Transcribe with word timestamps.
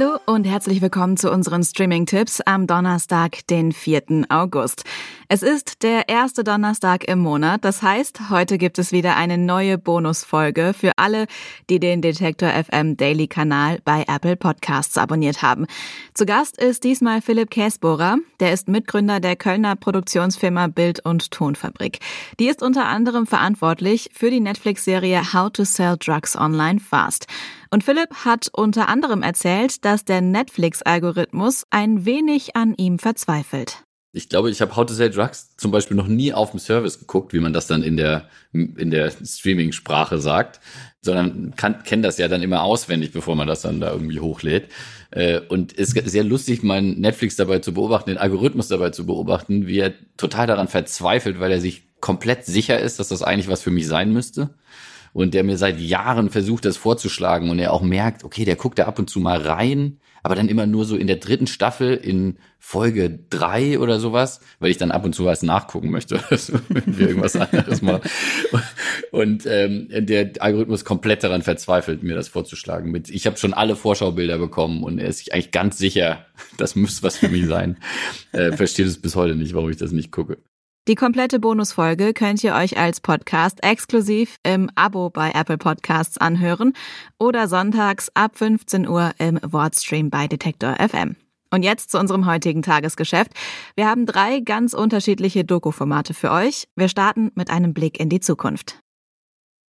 Hallo 0.00 0.18
und 0.24 0.44
herzlich 0.44 0.80
willkommen 0.80 1.16
zu 1.18 1.30
unseren 1.30 1.62
Streaming-Tipps 1.62 2.40
am 2.42 2.66
Donnerstag, 2.66 3.46
den 3.48 3.72
4. 3.72 4.24
August. 4.30 4.84
Es 5.28 5.42
ist 5.42 5.82
der 5.82 6.08
erste 6.08 6.42
Donnerstag 6.42 7.04
im 7.04 7.18
Monat, 7.18 7.64
das 7.64 7.82
heißt, 7.82 8.30
heute 8.30 8.56
gibt 8.56 8.78
es 8.78 8.92
wieder 8.92 9.16
eine 9.16 9.36
neue 9.36 9.76
Bonusfolge 9.76 10.72
für 10.78 10.92
alle, 10.96 11.26
die 11.68 11.80
den 11.80 12.00
Detektor 12.00 12.48
FM 12.48 12.96
Daily 12.96 13.28
Kanal 13.28 13.80
bei 13.84 14.04
Apple 14.08 14.36
Podcasts 14.36 14.96
abonniert 14.96 15.42
haben. 15.42 15.66
Zu 16.14 16.24
Gast 16.24 16.56
ist 16.58 16.84
diesmal 16.84 17.20
Philipp 17.20 17.50
Käsbohrer, 17.50 18.16
der 18.40 18.54
ist 18.54 18.68
Mitgründer 18.68 19.20
der 19.20 19.36
Kölner 19.36 19.76
Produktionsfirma 19.76 20.68
Bild 20.68 21.04
und 21.04 21.30
Tonfabrik. 21.30 21.98
Die 22.38 22.48
ist 22.48 22.62
unter 22.62 22.86
anderem 22.86 23.26
verantwortlich 23.26 24.08
für 24.14 24.30
die 24.30 24.40
Netflix-Serie 24.40 25.34
How 25.34 25.50
to 25.52 25.64
Sell 25.64 25.96
Drugs 25.98 26.36
Online 26.36 26.80
Fast. 26.80 27.26
Und 27.72 27.84
Philipp 27.84 28.12
hat 28.24 28.48
unter 28.52 28.88
anderem 28.88 29.22
erzählt, 29.22 29.84
dass 29.84 30.04
der 30.04 30.20
Netflix-Algorithmus 30.20 31.64
ein 31.70 32.04
wenig 32.04 32.56
an 32.56 32.74
ihm 32.74 32.98
verzweifelt. 32.98 33.84
Ich 34.12 34.28
glaube, 34.28 34.50
ich 34.50 34.60
habe 34.60 34.74
How 34.74 34.84
to 34.86 34.92
Sell 34.92 35.10
Drugs 35.10 35.54
zum 35.56 35.70
Beispiel 35.70 35.96
noch 35.96 36.08
nie 36.08 36.32
auf 36.32 36.50
dem 36.50 36.58
Service 36.58 36.98
geguckt, 36.98 37.32
wie 37.32 37.38
man 37.38 37.52
das 37.52 37.68
dann 37.68 37.84
in 37.84 37.96
der, 37.96 38.28
in 38.52 38.90
der 38.90 39.12
Streaming-Sprache 39.12 40.18
sagt, 40.18 40.58
sondern 41.00 41.54
kenne 41.54 42.02
das 42.02 42.18
ja 42.18 42.26
dann 42.26 42.42
immer 42.42 42.64
auswendig, 42.64 43.12
bevor 43.12 43.36
man 43.36 43.46
das 43.46 43.62
dann 43.62 43.80
da 43.80 43.92
irgendwie 43.92 44.18
hochlädt. 44.18 44.68
Äh, 45.12 45.38
und 45.38 45.78
es 45.78 45.94
ist 45.94 46.10
sehr 46.10 46.24
lustig, 46.24 46.64
meinen 46.64 47.00
Netflix 47.00 47.36
dabei 47.36 47.60
zu 47.60 47.72
beobachten, 47.72 48.10
den 48.10 48.18
Algorithmus 48.18 48.66
dabei 48.66 48.90
zu 48.90 49.06
beobachten, 49.06 49.68
wie 49.68 49.78
er 49.78 49.94
total 50.16 50.48
daran 50.48 50.66
verzweifelt, 50.66 51.38
weil 51.38 51.52
er 51.52 51.60
sich 51.60 51.84
komplett 52.00 52.46
sicher 52.46 52.80
ist, 52.80 52.98
dass 52.98 53.08
das 53.08 53.22
eigentlich 53.22 53.48
was 53.48 53.62
für 53.62 53.70
mich 53.70 53.86
sein 53.86 54.12
müsste 54.12 54.50
und 55.12 55.34
der 55.34 55.44
mir 55.44 55.56
seit 55.56 55.80
Jahren 55.80 56.30
versucht, 56.30 56.64
das 56.64 56.76
vorzuschlagen 56.76 57.50
und 57.50 57.58
er 57.58 57.72
auch 57.72 57.82
merkt, 57.82 58.24
okay, 58.24 58.44
der 58.44 58.56
guckt 58.56 58.78
da 58.78 58.84
ab 58.86 58.98
und 58.98 59.10
zu 59.10 59.20
mal 59.20 59.40
rein, 59.40 59.98
aber 60.22 60.34
dann 60.34 60.48
immer 60.48 60.66
nur 60.66 60.84
so 60.84 60.96
in 60.96 61.06
der 61.06 61.16
dritten 61.16 61.46
Staffel 61.46 61.94
in 61.94 62.36
Folge 62.58 63.18
drei 63.30 63.78
oder 63.78 63.98
sowas, 63.98 64.40
weil 64.58 64.70
ich 64.70 64.76
dann 64.76 64.90
ab 64.90 65.04
und 65.04 65.14
zu 65.14 65.24
was 65.24 65.42
nachgucken 65.42 65.90
möchte, 65.90 66.20
wenn 66.68 66.98
wir 66.98 67.08
irgendwas 67.08 67.36
anderes 67.36 67.80
machen. 67.80 68.02
Und 69.12 69.46
ähm, 69.46 69.88
der 69.90 70.32
Algorithmus 70.40 70.84
komplett 70.84 71.24
daran 71.24 71.42
verzweifelt, 71.42 72.02
mir 72.02 72.14
das 72.14 72.28
vorzuschlagen. 72.28 72.90
Mit, 72.90 73.08
ich 73.08 73.26
habe 73.26 73.38
schon 73.38 73.54
alle 73.54 73.76
Vorschaubilder 73.76 74.38
bekommen 74.38 74.84
und 74.84 74.98
er 74.98 75.08
ist 75.08 75.18
sich 75.18 75.32
eigentlich 75.32 75.52
ganz 75.52 75.78
sicher, 75.78 76.26
das 76.58 76.76
müsste 76.76 77.02
was 77.02 77.16
für 77.16 77.28
mich 77.28 77.46
sein. 77.46 77.78
Äh, 78.32 78.52
versteht 78.52 78.86
es 78.86 79.00
bis 79.00 79.16
heute 79.16 79.34
nicht, 79.34 79.54
warum 79.54 79.70
ich 79.70 79.78
das 79.78 79.92
nicht 79.92 80.12
gucke. 80.12 80.36
Die 80.88 80.94
komplette 80.94 81.38
Bonusfolge 81.38 82.14
könnt 82.14 82.42
ihr 82.42 82.54
euch 82.54 82.78
als 82.78 83.00
Podcast 83.00 83.62
exklusiv 83.62 84.36
im 84.42 84.70
Abo 84.74 85.10
bei 85.10 85.30
Apple 85.32 85.58
Podcasts 85.58 86.16
anhören 86.16 86.72
oder 87.18 87.48
sonntags 87.48 88.10
ab 88.14 88.38
15 88.38 88.88
Uhr 88.88 89.12
im 89.18 89.38
Wordstream 89.42 90.08
bei 90.08 90.26
Detektor 90.26 90.76
FM. 90.76 91.16
Und 91.52 91.64
jetzt 91.64 91.90
zu 91.90 91.98
unserem 91.98 92.26
heutigen 92.26 92.62
Tagesgeschäft. 92.62 93.32
Wir 93.76 93.88
haben 93.88 94.06
drei 94.06 94.40
ganz 94.40 94.72
unterschiedliche 94.72 95.44
Doku-Formate 95.44 96.14
für 96.14 96.30
euch. 96.30 96.68
Wir 96.76 96.88
starten 96.88 97.30
mit 97.34 97.50
einem 97.50 97.74
Blick 97.74 98.00
in 98.00 98.08
die 98.08 98.20
Zukunft. 98.20 98.80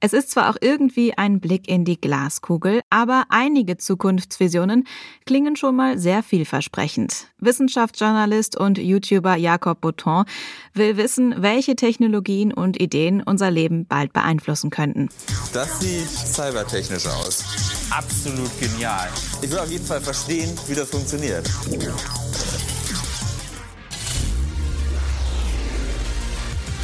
Es 0.00 0.12
ist 0.12 0.30
zwar 0.30 0.48
auch 0.48 0.56
irgendwie 0.60 1.18
ein 1.18 1.40
Blick 1.40 1.66
in 1.66 1.84
die 1.84 2.00
Glaskugel, 2.00 2.82
aber 2.88 3.24
einige 3.30 3.78
Zukunftsvisionen 3.78 4.86
klingen 5.26 5.56
schon 5.56 5.74
mal 5.74 5.98
sehr 5.98 6.22
vielversprechend. 6.22 7.26
Wissenschaftsjournalist 7.40 8.56
und 8.56 8.78
YouTuber 8.78 9.34
Jakob 9.34 9.80
Bouton 9.80 10.24
will 10.72 10.96
wissen, 10.96 11.34
welche 11.38 11.74
Technologien 11.74 12.52
und 12.52 12.80
Ideen 12.80 13.24
unser 13.24 13.50
Leben 13.50 13.86
bald 13.86 14.12
beeinflussen 14.12 14.70
könnten. 14.70 15.08
Das 15.52 15.80
sieht 15.80 16.08
cybertechnisch 16.08 17.06
aus. 17.08 17.42
Absolut 17.90 18.52
genial. 18.60 19.08
Ich 19.42 19.50
will 19.50 19.58
auf 19.58 19.70
jeden 19.70 19.84
Fall 19.84 20.00
verstehen, 20.00 20.56
wie 20.68 20.76
das 20.76 20.90
funktioniert. 20.90 21.50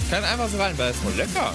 Ich 0.02 0.10
kann 0.10 0.24
einfach 0.24 0.48
so 0.48 0.58
rein, 0.58 0.76
weil 0.76 0.90
es 0.90 1.00
nur 1.04 1.12
lecker 1.12 1.54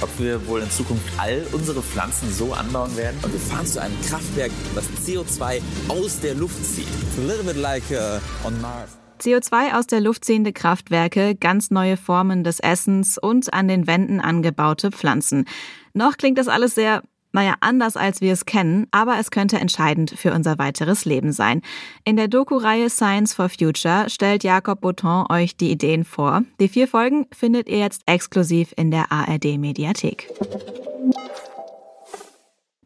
ob 0.00 0.10
wir 0.18 0.46
wohl 0.46 0.60
in 0.60 0.70
Zukunft 0.70 1.04
all 1.18 1.46
unsere 1.52 1.82
Pflanzen 1.82 2.32
so 2.32 2.52
anbauen 2.52 2.96
werden. 2.96 3.16
Und 3.22 3.32
wir 3.32 3.40
fahren 3.40 3.66
zu 3.66 3.80
einem 3.80 4.00
Kraftwerk, 4.02 4.50
das 4.74 4.84
CO2 5.06 5.60
aus 5.88 6.20
der 6.20 6.34
Luft 6.34 6.64
zieht. 6.64 6.86
It's 6.86 7.18
a 7.18 7.22
little 7.22 7.44
bit 7.44 7.56
like 7.56 7.84
uh, 7.90 8.46
on 8.46 8.60
Mars. 8.60 8.96
CO2 9.20 9.78
aus 9.78 9.86
der 9.86 10.00
Luft 10.00 10.24
ziehende 10.24 10.52
Kraftwerke, 10.52 11.34
ganz 11.34 11.70
neue 11.70 11.96
Formen 11.96 12.44
des 12.44 12.60
Essens 12.60 13.16
und 13.18 13.52
an 13.54 13.66
den 13.66 13.86
Wänden 13.86 14.20
angebaute 14.20 14.90
Pflanzen. 14.90 15.46
Noch 15.94 16.18
klingt 16.18 16.38
das 16.38 16.48
alles 16.48 16.74
sehr 16.74 17.02
naja, 17.32 17.54
anders 17.60 17.96
als 17.96 18.20
wir 18.20 18.32
es 18.32 18.46
kennen, 18.46 18.86
aber 18.90 19.18
es 19.18 19.30
könnte 19.30 19.58
entscheidend 19.58 20.10
für 20.10 20.32
unser 20.32 20.58
weiteres 20.58 21.04
Leben 21.04 21.32
sein. 21.32 21.62
In 22.04 22.16
der 22.16 22.28
Doku-Reihe 22.28 22.90
Science 22.90 23.34
for 23.34 23.48
Future 23.48 24.08
stellt 24.08 24.44
Jakob 24.44 24.80
Bouton 24.80 25.26
euch 25.30 25.56
die 25.56 25.70
Ideen 25.70 26.04
vor. 26.04 26.42
Die 26.60 26.68
vier 26.68 26.88
Folgen 26.88 27.26
findet 27.32 27.68
ihr 27.68 27.78
jetzt 27.78 28.02
exklusiv 28.06 28.72
in 28.76 28.90
der 28.90 29.12
ARD-Mediathek. 29.12 30.28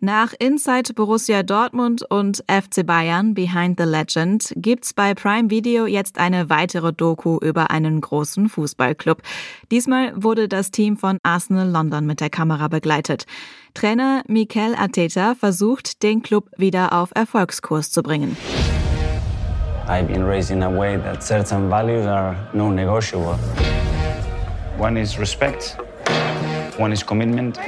Nach 0.02 0.32
Inside 0.38 0.94
Borussia 0.94 1.42
Dortmund 1.42 2.02
und 2.08 2.42
FC 2.48 2.86
Bayern 2.86 3.34
Behind 3.34 3.78
the 3.78 3.84
Legend 3.84 4.50
gibt's 4.56 4.94
bei 4.94 5.12
Prime 5.12 5.50
Video 5.50 5.84
jetzt 5.84 6.16
eine 6.16 6.48
weitere 6.48 6.90
Doku 6.94 7.36
über 7.42 7.70
einen 7.70 8.00
großen 8.00 8.48
Fußballclub. 8.48 9.20
Diesmal 9.70 10.14
wurde 10.16 10.48
das 10.48 10.70
Team 10.70 10.96
von 10.96 11.18
Arsenal 11.22 11.68
London 11.68 12.06
mit 12.06 12.22
der 12.22 12.30
Kamera 12.30 12.68
begleitet. 12.68 13.26
Trainer 13.74 14.22
Mikel 14.26 14.74
Arteta 14.74 15.34
versucht, 15.34 16.02
den 16.02 16.22
Club 16.22 16.48
wieder 16.56 16.94
auf 16.94 17.10
Erfolgskurs 17.14 17.90
zu 17.90 18.02
bringen. 18.02 18.38
I've 19.86 20.06
been 20.06 20.24
raised 20.24 20.50
in 20.50 20.62
a 20.62 20.70
way 20.70 20.96
that 20.96 21.22
certain 21.22 21.68
values 21.68 22.06
are 22.06 22.34
non-negotiable. 22.54 23.38
One 24.78 24.98
is 24.98 25.18
respect, 25.18 25.76
one 26.78 26.90
is 26.90 27.04
commitment 27.04 27.58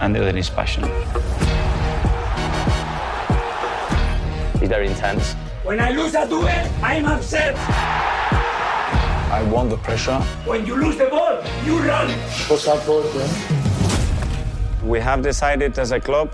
and 0.00 0.14
the 0.14 0.20
other 0.20 0.36
is 0.36 0.50
passion. 0.50 0.84
It's 4.60 4.68
very 4.68 4.88
intense. 4.88 5.34
When 5.64 5.80
I 5.80 5.90
lose 5.90 6.14
a 6.14 6.26
duel, 6.28 6.48
I'm 6.82 7.06
upset. 7.06 7.56
I 9.30 9.42
want 9.50 9.70
the 9.70 9.76
pressure. 9.78 10.18
When 10.44 10.64
you 10.66 10.76
lose 10.76 10.96
the 10.96 11.06
ball, 11.06 11.42
you 11.64 11.78
run. 11.78 12.10
What's 12.48 12.66
up, 12.68 12.86
We 14.84 15.00
have 15.00 15.22
decided 15.22 15.78
as 15.78 15.92
a 15.92 16.00
club 16.00 16.30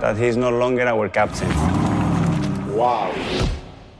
that 0.00 0.16
he's 0.16 0.36
no 0.36 0.50
longer 0.50 0.86
our 0.86 1.08
captain. 1.08 1.48
Wow. 2.74 3.12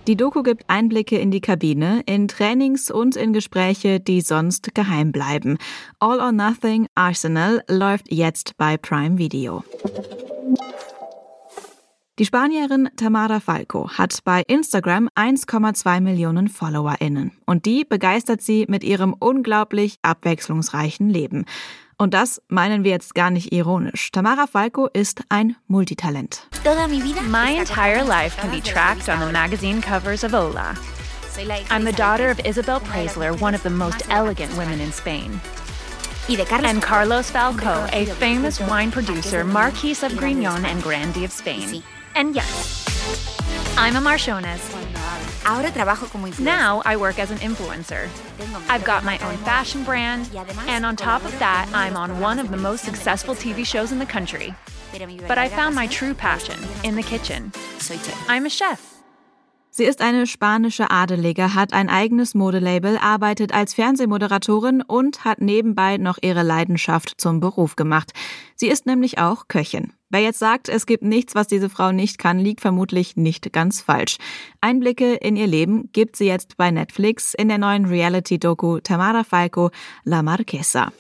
Die 0.06 0.16
Doku 0.16 0.43
gibt 0.43 0.65
Einblicke 0.69 1.19
in 1.19 1.31
die 1.31 1.41
Kabine, 1.41 2.03
in 2.06 2.27
Trainings 2.27 2.91
und 2.91 3.16
in 3.16 3.33
Gespräche, 3.33 4.00
die 4.00 4.22
sonst 4.22 4.75
geheim 4.75 5.12
bleiben. 5.12 5.59
All 5.99 6.21
or 6.21 6.33
Nothing 6.33 6.87
Arsenal 6.94 7.62
läuft 7.69 8.11
jetzt 8.11 8.56
bei 8.56 8.77
Prime 8.77 9.19
Video. 9.19 9.62
Die 12.19 12.27
Spanierin 12.27 12.91
Tamara 12.97 13.41
Falco 13.41 13.88
hat 13.91 14.19
bei 14.25 14.43
Instagram 14.47 15.09
1,2 15.15 16.00
Millionen 16.00 16.49
FollowerInnen. 16.49 17.32
Und 17.47 17.65
die 17.65 17.84
begeistert 17.84 18.43
sie 18.43 18.67
mit 18.69 18.84
ihrem 18.84 19.15
unglaublich 19.19 19.97
abwechslungsreichen 20.03 21.09
Leben. 21.09 21.47
Und 22.00 22.15
das 22.15 22.41
meinen 22.49 22.83
wir 22.83 22.93
jetzt 22.93 23.15
gar 23.15 23.31
nicht 23.31 23.53
ironisch. 23.53 24.11
Tamara 24.11 24.47
Falco 24.47 24.88
ist 24.91 25.20
ein 25.29 25.56
Multitalent. 25.69 26.47
My 27.29 27.58
entire 27.58 28.02
life 28.02 28.41
can 28.41 28.50
be 28.50 28.62
tracked 28.62 29.11
on 29.11 29.20
the 29.20 29.31
magazine 29.31 29.82
covers 29.82 30.25
of 30.25 30.32
Hola. 30.32 30.75
I'm 31.69 31.85
the 31.85 31.93
daughter 31.93 32.31
of 32.31 32.41
Isabel 32.47 32.81
Preisler, 32.81 33.38
one 33.38 33.55
of 33.55 33.62
the 33.62 33.69
most 33.69 34.08
elegant 34.08 34.50
women 34.56 34.81
in 34.81 34.91
Spain. 34.93 35.43
And 36.64 36.81
Carlos 36.81 37.31
Falco, 37.31 37.87
a 37.93 38.06
famous 38.06 38.58
wine 38.61 38.91
producer, 38.91 39.44
Marquis 39.44 40.03
of 40.03 40.12
Grignon 40.12 40.64
and 40.64 40.82
Grande 40.82 41.25
of 41.25 41.32
Spain. 41.32 41.82
And 42.14 42.35
yes, 42.35 42.82
I'm 43.76 43.96
a 43.96 44.00
Marchones. 44.00 45.00
Now 46.40 46.82
I 46.84 46.96
work 46.96 47.19
as 47.19 47.31
an 47.31 47.38
influencer. 47.38 48.08
I've 48.69 48.84
got 48.84 49.04
my 49.04 49.19
own 49.19 49.37
fashion 49.38 49.84
brand, 49.84 50.31
and 50.66 50.84
on 50.87 50.96
top 50.96 51.25
of 51.25 51.37
that, 51.38 51.69
I'm 51.72 51.96
on 51.96 52.20
one 52.20 52.38
of 52.38 52.50
the 52.50 52.56
most 52.56 52.84
successful 52.84 53.34
TV 53.34 53.64
shows 53.64 53.90
in 53.92 53.98
the 53.98 54.06
country. 54.06 54.54
But 55.26 55.38
I 55.38 55.48
found 55.48 55.75
my 55.75 55.87
true 55.87 56.14
passion 56.14 56.58
in 56.84 56.94
the 56.94 57.02
kitchen. 57.02 57.52
I'm 58.28 58.46
a 58.46 58.50
chef. 58.50 59.00
Sie 59.72 59.84
ist 59.84 60.00
eine 60.00 60.26
spanische 60.26 60.90
Adelige, 60.90 61.55
hat 61.55 61.72
ein 61.72 61.88
eigenes 61.88 62.34
Modelabel, 62.34 62.99
arbeitet 62.99 63.55
als 63.55 63.75
Fernsehmoderatorin 63.75 64.82
und 64.82 65.25
hat 65.25 65.40
nebenbei 65.40 65.96
noch 65.96 66.19
ihre 66.20 66.43
Leidenschaft 66.43 67.14
zum 67.20 67.38
Beruf 67.38 67.76
gemacht. 67.76 68.12
Sie 68.56 68.69
ist 68.69 68.87
nämlich 68.87 69.19
auch 69.19 69.46
Köchin. 69.46 69.93
Wer 70.08 70.22
jetzt 70.22 70.40
sagt, 70.40 70.69
es 70.69 70.87
gibt 70.87 71.05
nichts, 71.05 71.37
was 71.37 71.46
diese 71.46 71.70
Frau 71.70 71.93
nicht 71.93 72.19
kann, 72.19 72.40
liegt 72.40 72.61
vermutlich 72.61 73.17
nicht 73.17 73.52
ganz 73.52 73.81
falsch. 73.81 74.17
Einblicke 74.61 75.14
in 75.14 75.37
ihr 75.37 75.46
Leben 75.46 75.88
gibt 75.93 76.17
sie 76.17 76.26
jetzt 76.26 76.56
bei 76.56 76.72
Netflix 76.72 77.32
in 77.32 77.49
der 77.49 77.58
neuen 77.58 77.87
Reality-Doku 77.87 78.81
Tamara 78.81 79.22
Falco 79.22 79.70
La 80.02 80.25
Marquesa. 80.25 80.93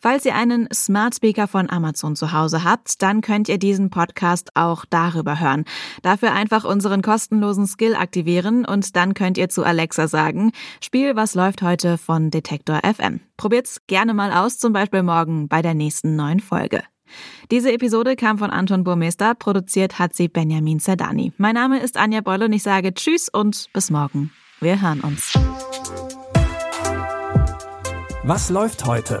Falls 0.00 0.24
ihr 0.24 0.36
einen 0.36 0.68
Smart 0.72 1.16
Speaker 1.16 1.48
von 1.48 1.68
Amazon 1.68 2.14
zu 2.14 2.32
Hause 2.32 2.62
habt, 2.62 3.02
dann 3.02 3.20
könnt 3.20 3.48
ihr 3.48 3.58
diesen 3.58 3.90
Podcast 3.90 4.50
auch 4.54 4.84
darüber 4.88 5.40
hören. 5.40 5.64
Dafür 6.02 6.32
einfach 6.32 6.64
unseren 6.64 7.02
kostenlosen 7.02 7.66
Skill 7.66 7.96
aktivieren 7.96 8.64
und 8.64 8.94
dann 8.94 9.14
könnt 9.14 9.38
ihr 9.38 9.48
zu 9.48 9.64
Alexa 9.64 10.06
sagen, 10.06 10.52
Spiel, 10.80 11.16
was 11.16 11.34
läuft 11.34 11.62
heute 11.62 11.98
von 11.98 12.30
Detektor 12.30 12.80
FM. 12.84 13.20
Probiert's 13.36 13.80
gerne 13.88 14.14
mal 14.14 14.32
aus, 14.32 14.58
zum 14.58 14.72
Beispiel 14.72 15.02
morgen 15.02 15.48
bei 15.48 15.62
der 15.62 15.74
nächsten 15.74 16.14
neuen 16.14 16.40
Folge. 16.40 16.82
Diese 17.50 17.72
Episode 17.72 18.14
kam 18.16 18.38
von 18.38 18.50
Anton 18.50 18.84
Burmester, 18.84 19.34
produziert 19.34 19.98
hat 19.98 20.14
sie 20.14 20.28
Benjamin 20.28 20.78
Zerdani. 20.78 21.32
Mein 21.38 21.54
Name 21.54 21.80
ist 21.80 21.96
Anja 21.96 22.20
Boll 22.20 22.42
und 22.42 22.52
ich 22.52 22.62
sage 22.62 22.94
Tschüss 22.94 23.28
und 23.28 23.68
bis 23.72 23.90
morgen. 23.90 24.30
Wir 24.60 24.80
hören 24.80 25.00
uns. 25.00 25.32
Was 28.24 28.50
läuft 28.50 28.84
heute? 28.84 29.20